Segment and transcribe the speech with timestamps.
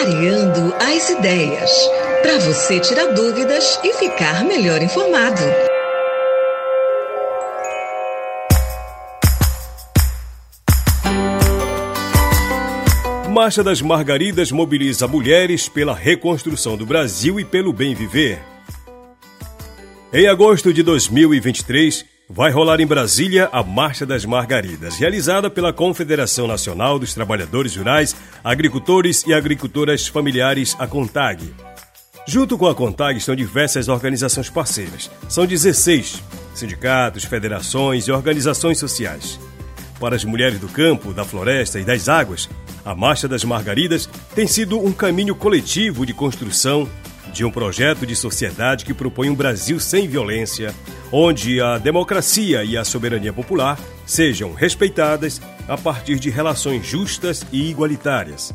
[0.00, 1.70] Clareando as ideias.
[2.22, 5.42] Para você tirar dúvidas e ficar melhor informado.
[13.28, 18.40] Marcha das Margaridas mobiliza mulheres pela reconstrução do Brasil e pelo bem viver.
[20.12, 26.46] Em agosto de 2023, vai rolar em Brasília a Marcha das Margaridas, realizada pela Confederação
[26.46, 28.14] Nacional dos Trabalhadores Rurais,
[28.44, 31.54] Agricultores e Agricultoras Familiares, a CONTAG.
[32.26, 35.10] Junto com a CONTAG estão diversas organizações parceiras.
[35.26, 36.22] São 16
[36.54, 39.40] sindicatos, federações e organizações sociais.
[39.98, 42.48] Para as mulheres do campo, da floresta e das águas,
[42.84, 46.88] a Marcha das Margaridas tem sido um caminho coletivo de construção
[47.32, 50.74] de um projeto de sociedade que propõe um Brasil sem violência,
[51.12, 57.70] onde a democracia e a soberania popular sejam respeitadas a partir de relações justas e
[57.70, 58.54] igualitárias.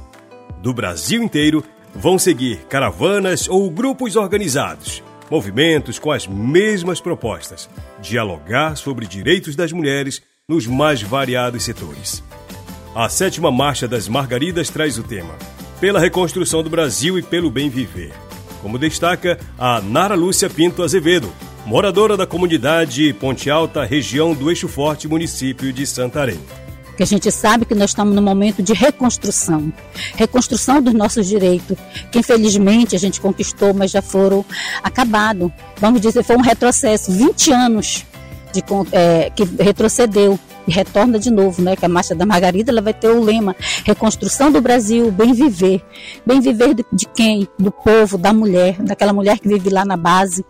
[0.61, 1.63] Do Brasil inteiro
[1.93, 7.69] vão seguir caravanas ou grupos organizados, movimentos com as mesmas propostas,
[8.01, 12.23] dialogar sobre direitos das mulheres nos mais variados setores.
[12.95, 15.35] A sétima Marcha das Margaridas traz o tema
[15.79, 18.13] Pela Reconstrução do Brasil e pelo Bem Viver
[18.63, 21.29] como destaca a Nara Lúcia Pinto Azevedo,
[21.65, 26.39] moradora da comunidade Ponte Alta, região do Eixo Forte, município de Santarém.
[26.97, 29.73] Que a gente sabe que nós estamos num momento de reconstrução,
[30.15, 31.75] reconstrução dos nossos direitos,
[32.11, 34.45] que infelizmente a gente conquistou, mas já foram
[34.83, 35.51] acabados.
[35.77, 38.05] Vamos dizer, foi um retrocesso, 20 anos
[38.53, 41.75] de, é, que retrocedeu e retorna de novo, né?
[41.75, 45.81] Que a Marcha da Margarida ela vai ter o lema reconstrução do Brasil, bem viver,
[46.25, 47.47] bem viver de, de quem?
[47.59, 50.45] Do povo, da mulher, daquela mulher que vive lá na base,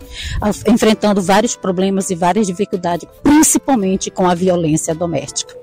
[0.68, 5.56] enfrentando vários problemas e várias dificuldades, principalmente com a violência doméstica.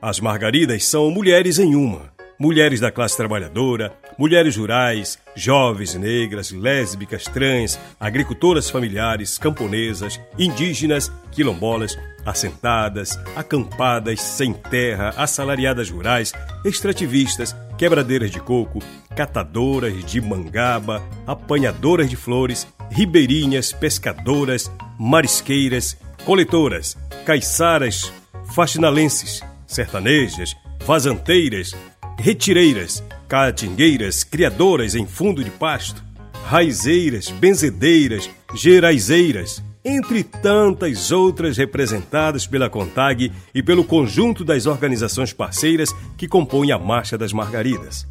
[0.00, 7.24] As Margaridas são mulheres em uma mulheres da classe trabalhadora, mulheres rurais, jovens negras, lésbicas,
[7.24, 16.32] trans, agricultoras familiares, camponesas, indígenas, quilombolas, assentadas, acampadas, sem terra, assalariadas rurais,
[16.64, 18.80] extrativistas, quebradeiras de coco,
[19.14, 28.12] catadoras de mangaba, apanhadoras de flores, ribeirinhas, pescadoras, marisqueiras, coletoras, caiçaras,
[28.54, 31.74] faxinalenses, sertanejas, vazanteiras,
[32.18, 36.02] retireiras, caatingueiras, criadoras em fundo de pasto,
[36.46, 45.94] raizeiras, benzedeiras, geraizeiras, entre tantas outras representadas pela CONTAG e pelo conjunto das organizações parceiras
[46.16, 48.04] que compõem a Marcha das Margaridas.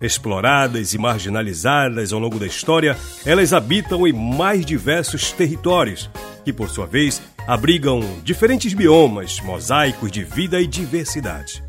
[0.00, 6.10] Exploradas e marginalizadas ao longo da história, elas habitam em mais diversos territórios,
[6.44, 11.62] que, por sua vez, abrigam diferentes biomas, mosaicos de vida e diversidade.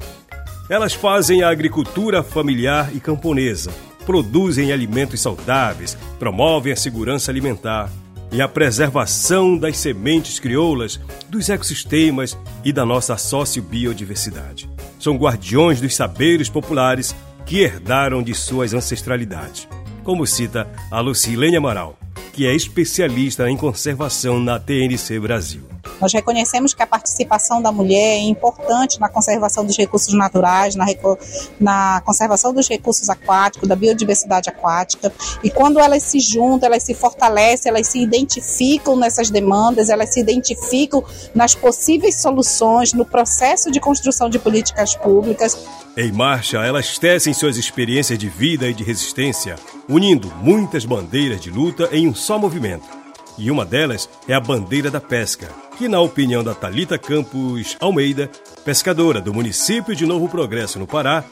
[0.68, 3.72] Elas fazem a agricultura familiar e camponesa,
[4.04, 7.92] produzem alimentos saudáveis, promovem a segurança alimentar
[8.34, 11.00] e a preservação das sementes crioulas,
[11.30, 12.36] dos ecossistemas
[12.66, 14.68] e da nossa sociobiodiversidade.
[15.00, 19.68] São guardiões dos saberes populares que herdaram de suas ancestralidades,
[20.04, 21.98] como cita a Lucilene Amaral,
[22.34, 25.73] que é especialista em conservação na TNC Brasil.
[26.04, 30.86] Nós reconhecemos que a participação da mulher é importante na conservação dos recursos naturais, na,
[31.58, 35.14] na conservação dos recursos aquáticos, da biodiversidade aquática.
[35.42, 40.20] E quando elas se juntam, elas se fortalecem, elas se identificam nessas demandas, elas se
[40.20, 41.02] identificam
[41.34, 45.58] nas possíveis soluções, no processo de construção de políticas públicas.
[45.96, 49.56] Em marcha, elas tecem suas experiências de vida e de resistência,
[49.88, 53.03] unindo muitas bandeiras de luta em um só movimento
[53.38, 58.30] e uma delas é a bandeira da pesca, que, na opinião da Talita Campos Almeida,
[58.64, 61.24] pescadora do município de Novo Progresso, no Pará,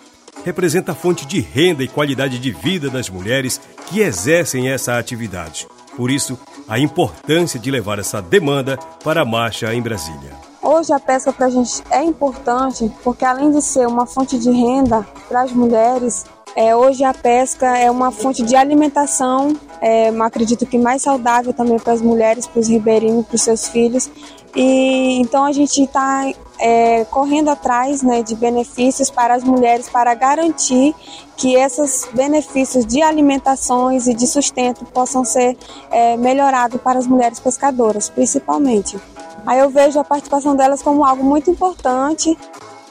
[0.43, 5.67] representa a fonte de renda e qualidade de vida das mulheres que exercem essa atividade.
[5.95, 10.31] Por isso, a importância de levar essa demanda para a marcha em Brasília.
[10.61, 14.51] Hoje a pesca para a gente é importante porque além de ser uma fonte de
[14.51, 16.25] renda para as mulheres,
[16.55, 21.79] é, hoje a pesca é uma fonte de alimentação, é, acredito que mais saudável também
[21.79, 24.09] para as mulheres, para os ribeirinhos, para os seus filhos.
[24.55, 26.29] E então a gente está
[26.59, 30.93] é, correndo atrás né, de benefícios para as mulheres para garantir
[31.37, 35.57] que esses benefícios de alimentações e de sustento possam ser
[35.89, 38.99] é, melhorados para as mulheres pescadoras, principalmente.
[39.45, 42.37] Aí eu vejo a participação delas como algo muito importante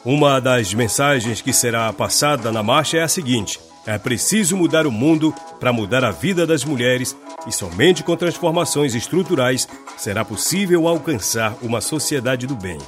[0.05, 4.93] uma das mensagens que será passada na marcha é a seguinte: é preciso mudar o
[4.93, 7.17] mundo para mudar a vida das mulheres
[7.47, 12.79] e somente com transformações estruturais será possível alcançar uma sociedade do bem.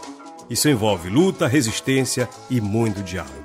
[0.49, 3.43] Isso envolve luta, resistência e muito diálogo.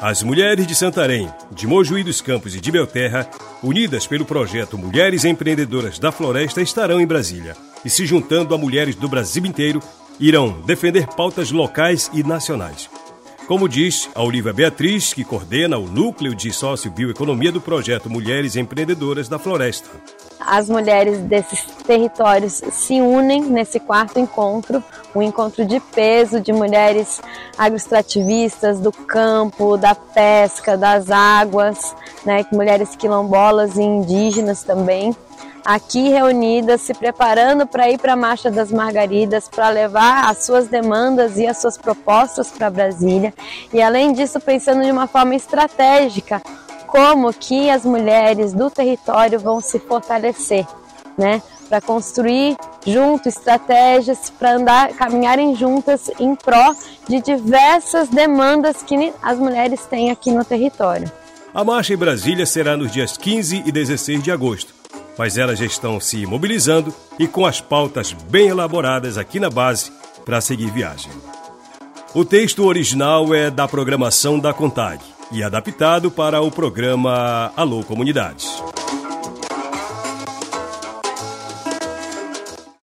[0.00, 3.28] As mulheres de Santarém, de Mojuí dos Campos e de Belterra,
[3.62, 8.96] unidas pelo projeto Mulheres Empreendedoras da Floresta, estarão em Brasília e se juntando a mulheres
[8.96, 9.80] do Brasil inteiro,
[10.18, 12.88] irão defender pautas locais e nacionais.
[13.46, 19.28] Como diz a Olivia Beatriz, que coordena o núcleo de sócio-bioeconomia do projeto Mulheres Empreendedoras
[19.28, 19.90] da Floresta
[20.46, 24.82] as mulheres desses territórios se unem nesse quarto encontro,
[25.14, 27.20] um encontro de peso de mulheres
[27.56, 31.94] agroextrativistas do campo, da pesca, das águas,
[32.24, 35.16] né, mulheres quilombolas e indígenas também,
[35.64, 40.68] aqui reunidas, se preparando para ir para a Marcha das Margaridas, para levar as suas
[40.68, 43.32] demandas e as suas propostas para Brasília,
[43.72, 46.42] e além disso pensando de uma forma estratégica
[46.86, 50.64] como que as mulheres do território vão se fortalecer,
[51.18, 51.42] né?
[51.68, 52.56] Para construir
[52.86, 56.72] junto estratégias para andar, caminharem juntas em pró
[57.08, 61.10] de diversas demandas que as mulheres têm aqui no território.
[61.52, 64.72] A marcha em Brasília será nos dias 15 e 16 de agosto,
[65.18, 69.92] mas elas já estão se mobilizando e com as pautas bem elaboradas aqui na base
[70.24, 71.10] para seguir viagem.
[72.14, 75.02] O texto original é da programação da CONTAG
[75.32, 78.53] e adaptado para o programa Alô Comunidades.